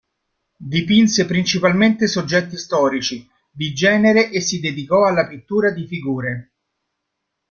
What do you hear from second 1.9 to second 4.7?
soggetti storici, di genere e si